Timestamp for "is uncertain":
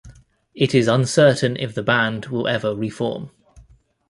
0.73-1.55